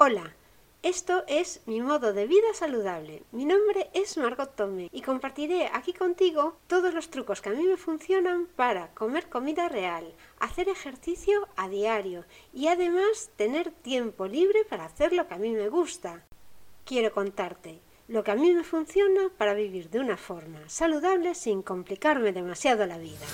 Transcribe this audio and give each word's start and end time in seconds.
Hola, 0.00 0.32
esto 0.84 1.24
es 1.26 1.60
mi 1.66 1.80
modo 1.80 2.12
de 2.12 2.28
vida 2.28 2.54
saludable. 2.54 3.24
Mi 3.32 3.44
nombre 3.44 3.90
es 3.94 4.16
Margot 4.16 4.54
Tome 4.54 4.88
y 4.92 5.02
compartiré 5.02 5.68
aquí 5.72 5.92
contigo 5.92 6.56
todos 6.68 6.94
los 6.94 7.10
trucos 7.10 7.40
que 7.40 7.48
a 7.48 7.52
mí 7.52 7.64
me 7.64 7.76
funcionan 7.76 8.46
para 8.54 8.94
comer 8.94 9.28
comida 9.28 9.68
real, 9.68 10.14
hacer 10.38 10.68
ejercicio 10.68 11.48
a 11.56 11.68
diario 11.68 12.24
y 12.54 12.68
además 12.68 13.30
tener 13.34 13.72
tiempo 13.72 14.28
libre 14.28 14.64
para 14.70 14.84
hacer 14.84 15.12
lo 15.12 15.26
que 15.26 15.34
a 15.34 15.38
mí 15.38 15.50
me 15.50 15.68
gusta. 15.68 16.24
Quiero 16.84 17.12
contarte 17.12 17.80
lo 18.06 18.22
que 18.22 18.30
a 18.30 18.36
mí 18.36 18.52
me 18.52 18.62
funciona 18.62 19.32
para 19.36 19.52
vivir 19.52 19.90
de 19.90 19.98
una 19.98 20.16
forma 20.16 20.60
saludable 20.68 21.34
sin 21.34 21.60
complicarme 21.60 22.32
demasiado 22.32 22.86
la 22.86 22.98
vida. 22.98 23.26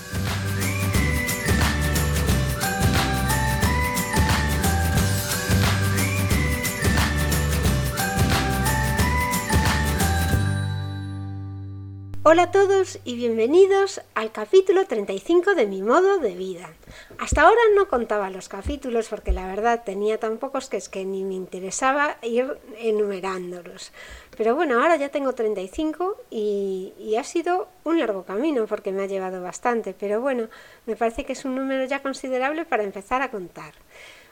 Hola 12.26 12.44
a 12.44 12.50
todos 12.50 13.00
y 13.04 13.16
bienvenidos 13.16 14.00
al 14.14 14.32
capítulo 14.32 14.86
35 14.86 15.54
de 15.54 15.66
mi 15.66 15.82
modo 15.82 16.16
de 16.20 16.34
vida. 16.34 16.70
Hasta 17.18 17.42
ahora 17.42 17.60
no 17.76 17.86
contaba 17.86 18.30
los 18.30 18.48
capítulos 18.48 19.08
porque 19.10 19.30
la 19.30 19.46
verdad 19.46 19.82
tenía 19.84 20.18
tan 20.18 20.38
pocos 20.38 20.70
que 20.70 20.78
es 20.78 20.88
que 20.88 21.04
ni 21.04 21.22
me 21.22 21.34
interesaba 21.34 22.16
ir 22.22 22.56
enumerándolos. 22.78 23.92
Pero 24.38 24.54
bueno, 24.54 24.80
ahora 24.80 24.96
ya 24.96 25.10
tengo 25.10 25.34
35 25.34 26.16
y, 26.30 26.94
y 26.98 27.16
ha 27.16 27.24
sido 27.24 27.68
un 27.84 27.98
largo 27.98 28.24
camino 28.24 28.66
porque 28.66 28.90
me 28.90 29.02
ha 29.02 29.06
llevado 29.06 29.42
bastante. 29.42 29.92
Pero 29.92 30.22
bueno, 30.22 30.48
me 30.86 30.96
parece 30.96 31.26
que 31.26 31.34
es 31.34 31.44
un 31.44 31.54
número 31.54 31.84
ya 31.84 32.00
considerable 32.00 32.64
para 32.64 32.84
empezar 32.84 33.20
a 33.20 33.30
contar. 33.30 33.74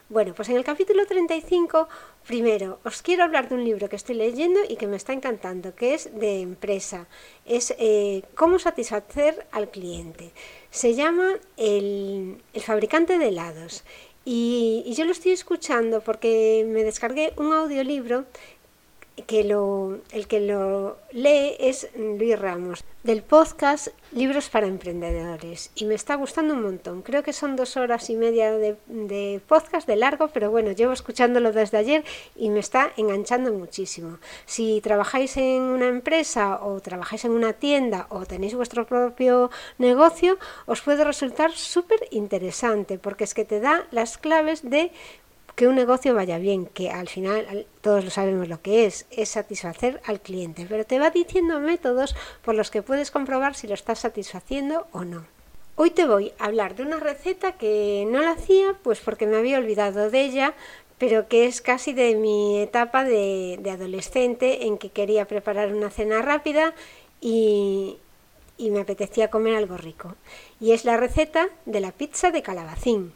Bueno, 0.09 0.33
pues 0.35 0.49
en 0.49 0.57
el 0.57 0.65
capítulo 0.65 1.05
35, 1.05 1.87
primero, 2.27 2.79
os 2.83 3.01
quiero 3.01 3.23
hablar 3.23 3.47
de 3.47 3.55
un 3.55 3.63
libro 3.63 3.87
que 3.87 3.95
estoy 3.95 4.15
leyendo 4.15 4.59
y 4.67 4.75
que 4.75 4.85
me 4.85 4.97
está 4.97 5.13
encantando, 5.13 5.75
que 5.75 5.93
es 5.93 6.13
de 6.19 6.41
empresa. 6.41 7.07
Es 7.45 7.73
eh, 7.79 8.23
Cómo 8.35 8.59
satisfacer 8.59 9.47
al 9.51 9.69
cliente. 9.69 10.31
Se 10.71 10.93
llama 10.93 11.39
El, 11.55 12.41
fabricante 12.61 13.17
de 13.17 13.29
helados. 13.29 13.83
Y, 14.25 14.83
y, 14.85 14.93
yo 14.93 15.05
lo 15.05 15.11
estoy 15.11 15.31
escuchando 15.31 16.01
porque 16.01 16.65
me 16.67 16.83
descargué 16.83 17.33
un 17.37 17.53
audiolibro 17.53 18.25
que 19.27 19.43
lo, 19.43 19.99
el 20.11 20.27
que 20.27 20.39
lo 20.39 20.97
lee 21.11 21.55
es 21.59 21.89
Luis 21.95 22.37
Ramos, 22.39 22.83
del 23.03 23.21
podcast 23.21 23.89
Libros 24.11 24.49
para 24.49 24.67
Emprendedores. 24.67 25.71
Y 25.75 25.85
me 25.85 25.93
está 25.93 26.15
gustando 26.15 26.53
un 26.53 26.63
montón. 26.63 27.01
Creo 27.01 27.21
que 27.21 27.33
son 27.33 27.55
dos 27.55 27.77
horas 27.77 28.09
y 28.09 28.15
media 28.15 28.51
de, 28.51 28.75
de, 28.87 29.41
podcast 29.47 29.87
de 29.87 29.97
largo, 29.97 30.29
pero 30.29 30.49
bueno, 30.49 30.71
llevo 30.71 30.93
escuchándolo 30.93 31.51
desde 31.51 31.77
ayer 31.77 32.03
y 32.35 32.49
me 32.49 32.59
está 32.59 32.91
enganchando 32.97 33.53
muchísimo. 33.53 34.19
Si 34.45 34.81
trabajáis 34.81 35.37
en 35.37 35.61
una 35.61 35.87
empresa 35.87 36.63
o 36.63 36.79
trabajáis 36.79 37.25
en 37.25 37.31
una 37.31 37.53
tienda 37.53 38.07
o 38.09 38.25
tenéis 38.25 38.55
vuestro 38.55 38.85
propio 38.85 39.51
negocio, 39.77 40.37
os 40.65 40.81
puede 40.81 41.03
resultar 41.03 41.51
súper 41.51 41.99
interesante 42.11 42.97
porque 42.97 43.25
es 43.25 43.33
que 43.33 43.45
te 43.45 43.59
da 43.59 43.85
las 43.91 44.17
claves 44.17 44.67
de 44.67 44.91
que 45.55 45.67
un 45.67 45.75
negocio 45.75 46.15
vaya 46.15 46.37
bien, 46.37 46.65
que 46.65 46.89
al 46.89 47.07
final 47.07 47.67
todos 47.81 48.03
lo 48.03 48.09
sabemos 48.09 48.47
lo 48.47 48.61
que 48.61 48.85
es, 48.85 49.05
es 49.11 49.29
satisfacer 49.29 50.01
al 50.05 50.19
cliente, 50.19 50.65
pero 50.67 50.85
te 50.85 50.99
va 50.99 51.11
diciendo 51.11 51.59
métodos 51.59 52.15
por 52.43 52.55
los 52.55 52.71
que 52.71 52.81
puedes 52.81 53.11
comprobar 53.11 53.55
si 53.55 53.67
lo 53.67 53.75
estás 53.75 53.99
satisfaciendo 53.99 54.87
o 54.91 55.03
no. 55.03 55.25
Hoy 55.75 55.91
te 55.91 56.05
voy 56.05 56.33
a 56.39 56.45
hablar 56.45 56.75
de 56.75 56.83
una 56.83 56.99
receta 56.99 57.53
que 57.53 58.05
no 58.07 58.21
la 58.21 58.31
hacía 58.31 58.75
pues 58.83 58.99
porque 58.99 59.27
me 59.27 59.37
había 59.37 59.57
olvidado 59.57 60.09
de 60.09 60.21
ella, 60.21 60.53
pero 60.97 61.27
que 61.27 61.45
es 61.45 61.61
casi 61.61 61.93
de 61.93 62.15
mi 62.15 62.59
etapa 62.61 63.03
de, 63.03 63.59
adolescente 63.71 64.65
en 64.65 64.77
que 64.77 64.89
quería 64.89 65.25
preparar 65.25 65.73
una 65.73 65.89
cena 65.89 66.21
rápida 66.21 66.73
y 67.21 67.97
me 68.59 68.81
apetecía 68.81 69.29
comer 69.29 69.55
algo 69.55 69.77
rico. 69.77 70.15
Y 70.59 70.71
es 70.71 70.85
la 70.85 70.97
receta 70.97 71.49
de 71.65 71.79
la 71.79 71.91
pizza 71.91 72.31
de 72.31 72.41
calabacín. 72.41 73.13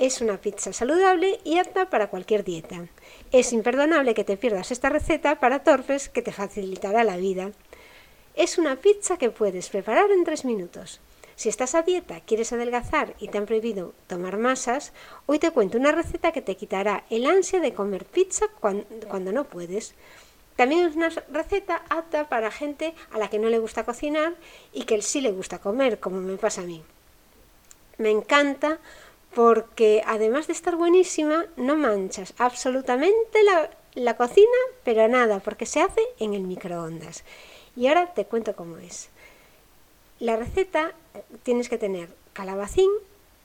Es 0.00 0.22
una 0.22 0.38
pizza 0.38 0.72
saludable 0.72 1.40
y 1.44 1.58
apta 1.58 1.90
para 1.90 2.08
cualquier 2.08 2.42
dieta. 2.42 2.86
Es 3.32 3.52
imperdonable 3.52 4.14
que 4.14 4.24
te 4.24 4.38
pierdas 4.38 4.70
esta 4.70 4.88
receta 4.88 5.38
para 5.38 5.62
torpes 5.62 6.08
que 6.08 6.22
te 6.22 6.32
facilitará 6.32 7.04
la 7.04 7.18
vida. 7.18 7.52
Es 8.34 8.56
una 8.56 8.76
pizza 8.76 9.18
que 9.18 9.28
puedes 9.28 9.68
preparar 9.68 10.10
en 10.10 10.24
tres 10.24 10.46
minutos. 10.46 11.02
Si 11.36 11.50
estás 11.50 11.74
a 11.74 11.82
dieta, 11.82 12.20
quieres 12.20 12.50
adelgazar 12.50 13.14
y 13.20 13.28
te 13.28 13.36
han 13.36 13.44
prohibido 13.44 13.92
tomar 14.06 14.38
masas, 14.38 14.94
hoy 15.26 15.38
te 15.38 15.50
cuento 15.50 15.76
una 15.76 15.92
receta 15.92 16.32
que 16.32 16.40
te 16.40 16.56
quitará 16.56 17.04
el 17.10 17.26
ansia 17.26 17.60
de 17.60 17.74
comer 17.74 18.06
pizza 18.06 18.46
cuando 18.58 19.32
no 19.32 19.44
puedes. 19.44 19.92
También 20.56 20.86
es 20.86 20.96
una 20.96 21.10
receta 21.30 21.82
apta 21.90 22.26
para 22.30 22.50
gente 22.50 22.94
a 23.10 23.18
la 23.18 23.28
que 23.28 23.38
no 23.38 23.50
le 23.50 23.58
gusta 23.58 23.84
cocinar 23.84 24.32
y 24.72 24.84
que 24.84 25.02
sí 25.02 25.20
le 25.20 25.32
gusta 25.32 25.58
comer, 25.58 26.00
como 26.00 26.22
me 26.22 26.38
pasa 26.38 26.62
a 26.62 26.64
mí. 26.64 26.82
Me 27.98 28.08
encanta 28.08 28.78
porque 29.34 30.02
además 30.06 30.46
de 30.46 30.52
estar 30.52 30.76
buenísima, 30.76 31.46
no 31.56 31.76
manchas 31.76 32.34
absolutamente 32.38 33.42
la, 33.44 33.70
la, 33.94 34.16
cocina, 34.16 34.46
pero 34.84 35.06
nada, 35.08 35.40
porque 35.40 35.66
se 35.66 35.80
hace 35.80 36.00
en 36.18 36.34
el 36.34 36.42
microondas. 36.42 37.24
Y 37.76 37.86
ahora 37.86 38.12
te 38.12 38.24
cuento 38.24 38.56
cómo 38.56 38.78
es. 38.78 39.08
La 40.18 40.36
receta 40.36 40.92
tienes 41.44 41.68
que 41.68 41.78
tener 41.78 42.08
calabacín 42.32 42.90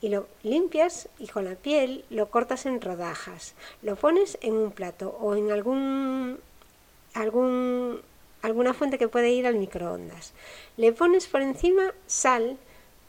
y 0.01 0.09
lo 0.09 0.27
limpias 0.43 1.09
y 1.19 1.27
con 1.27 1.45
la 1.45 1.55
piel 1.55 2.05
lo 2.09 2.29
cortas 2.29 2.65
en 2.65 2.81
rodajas. 2.81 3.55
Lo 3.81 3.95
pones 3.95 4.37
en 4.41 4.53
un 4.53 4.71
plato 4.71 5.17
o 5.21 5.35
en 5.35 5.51
algún, 5.51 6.39
algún 7.13 8.01
alguna 8.45 8.73
fuente 8.73 8.97
que 8.97 9.07
puede 9.07 9.31
ir 9.31 9.47
al 9.47 9.55
microondas. 9.55 10.33
Le 10.77 10.91
pones 10.93 11.27
por 11.27 11.41
encima 11.41 11.93
sal, 12.05 12.57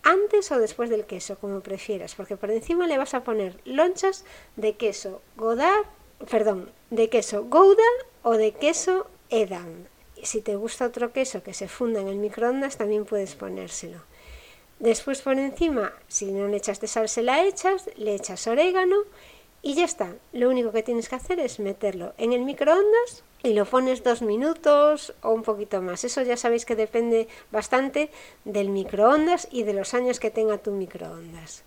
antes 0.06 0.52
o 0.52 0.58
después 0.60 0.88
del 0.88 1.04
queso, 1.04 1.36
como 1.36 1.60
prefieras, 1.60 2.14
porque 2.14 2.36
por 2.36 2.52
encima 2.52 2.86
le 2.86 2.96
vas 2.96 3.12
a 3.14 3.24
poner 3.24 3.58
lonchas 3.64 4.24
de 4.54 4.76
queso 4.76 5.20
Godard, 5.36 5.84
perdón, 6.30 6.70
de 6.90 7.08
queso 7.08 7.44
Gouda 7.44 7.82
o 8.22 8.34
de 8.34 8.52
queso 8.52 9.08
Edam. 9.30 9.88
Si 10.22 10.40
te 10.42 10.54
gusta 10.54 10.86
otro 10.86 11.12
queso 11.12 11.42
que 11.42 11.54
se 11.54 11.66
funda 11.66 12.00
en 12.00 12.06
el 12.06 12.18
microondas, 12.18 12.76
también 12.76 13.04
puedes 13.04 13.34
ponérselo. 13.34 13.98
Después 14.78 15.22
por 15.22 15.38
encima, 15.38 15.92
si 16.06 16.30
no 16.30 16.46
le 16.46 16.58
echas 16.58 16.80
de 16.80 16.86
sal, 16.86 17.08
se 17.08 17.22
la 17.22 17.44
echas, 17.44 17.90
le 17.96 18.14
echas 18.14 18.46
orégano 18.46 18.98
y 19.66 19.74
ya 19.74 19.84
está. 19.84 20.14
Lo 20.32 20.48
único 20.48 20.70
que 20.70 20.84
tienes 20.84 21.08
que 21.08 21.16
hacer 21.16 21.40
es 21.40 21.58
meterlo 21.58 22.14
en 22.18 22.32
el 22.32 22.42
microondas 22.42 23.24
y 23.42 23.52
lo 23.52 23.64
pones 23.64 24.04
dos 24.04 24.22
minutos 24.22 25.12
o 25.22 25.32
un 25.32 25.42
poquito 25.42 25.82
más. 25.82 26.04
Eso 26.04 26.22
ya 26.22 26.36
sabéis 26.36 26.64
que 26.64 26.76
depende 26.76 27.26
bastante 27.50 28.08
del 28.44 28.68
microondas 28.68 29.48
y 29.50 29.64
de 29.64 29.72
los 29.72 29.92
años 29.92 30.20
que 30.20 30.30
tenga 30.30 30.58
tu 30.58 30.70
microondas. 30.70 31.64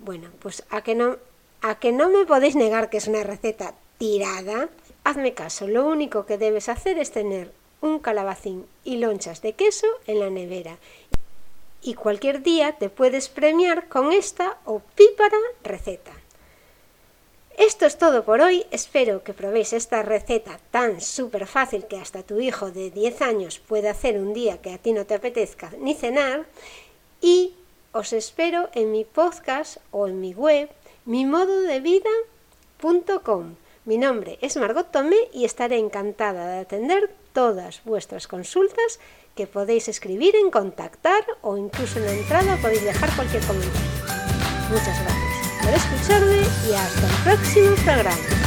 Bueno, 0.00 0.28
pues 0.40 0.64
a 0.68 0.82
que 0.82 0.94
no, 0.94 1.16
a 1.62 1.78
que 1.78 1.92
no 1.92 2.10
me 2.10 2.26
podéis 2.26 2.56
negar 2.56 2.90
que 2.90 2.98
es 2.98 3.08
una 3.08 3.22
receta 3.22 3.74
tirada, 3.96 4.68
hazme 5.04 5.32
caso. 5.32 5.66
Lo 5.66 5.86
único 5.86 6.26
que 6.26 6.36
debes 6.36 6.68
hacer 6.68 6.98
es 6.98 7.10
tener 7.10 7.54
un 7.80 8.00
calabacín 8.00 8.66
y 8.84 8.98
lonchas 8.98 9.40
de 9.40 9.54
queso 9.54 9.86
en 10.06 10.20
la 10.20 10.28
nevera. 10.28 10.76
Y 11.80 11.94
cualquier 11.94 12.42
día 12.42 12.72
te 12.72 12.90
puedes 12.90 13.30
premiar 13.30 13.88
con 13.88 14.12
esta 14.12 14.58
opípara 14.66 15.38
receta. 15.64 16.12
Esto 17.58 17.86
es 17.86 17.98
todo 17.98 18.24
por 18.24 18.40
hoy, 18.40 18.64
espero 18.70 19.22
que 19.22 19.34
probéis 19.34 19.72
esta 19.72 20.02
receta 20.02 20.58
tan 20.70 21.00
súper 21.00 21.46
fácil 21.46 21.86
que 21.86 21.98
hasta 21.98 22.22
tu 22.22 22.40
hijo 22.40 22.70
de 22.70 22.90
10 22.90 23.22
años 23.22 23.58
puede 23.58 23.88
hacer 23.88 24.18
un 24.18 24.32
día 24.32 24.58
que 24.58 24.72
a 24.72 24.78
ti 24.78 24.92
no 24.92 25.04
te 25.04 25.14
apetezca 25.14 25.70
ni 25.78 25.94
cenar 25.94 26.46
y 27.20 27.54
os 27.92 28.12
espero 28.12 28.70
en 28.72 28.92
mi 28.92 29.04
podcast 29.04 29.78
o 29.90 30.06
en 30.06 30.20
mi 30.20 30.32
web 30.32 30.70
mimododevida.com. 31.04 33.56
Mi 33.84 33.98
nombre 33.98 34.38
es 34.40 34.56
Margot 34.56 34.90
Tomé 34.90 35.28
y 35.32 35.44
estaré 35.44 35.78
encantada 35.78 36.52
de 36.52 36.60
atender 36.60 37.10
todas 37.32 37.82
vuestras 37.84 38.28
consultas 38.28 39.00
que 39.34 39.46
podéis 39.46 39.88
escribir 39.88 40.36
en 40.36 40.50
contactar 40.50 41.24
o 41.42 41.56
incluso 41.56 41.98
en 41.98 42.06
la 42.06 42.12
entrada 42.12 42.56
podéis 42.62 42.84
dejar 42.84 43.14
cualquier 43.16 43.42
comentario. 43.44 43.80
Muchas 44.70 45.02
gracias 45.02 45.29
por 45.62 45.74
escucharme 45.74 46.42
y 46.68 46.74
hasta 46.74 47.06
el 47.06 47.36
próximo 47.36 47.74
programa. 47.84 48.39